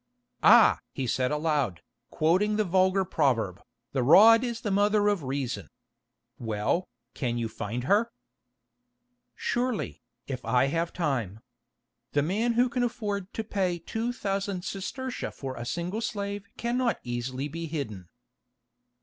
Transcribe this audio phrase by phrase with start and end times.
[0.41, 3.61] "Ah!" he said aloud, quoting the vulgar proverb,
[3.93, 5.69] "'the rod is the mother of reason.'
[6.39, 8.11] Well, can you find her?"
[9.35, 11.41] "Surely, if I have time.
[12.13, 16.97] The man who can afford to pay two thousand sestertia for a single slave cannot
[17.03, 18.09] easily be hidden."